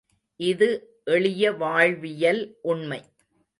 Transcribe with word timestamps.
இது 0.39 0.69
எளிய 1.03 1.51
வாழ்வியல் 1.53 2.41
உண்மை. 2.61 3.01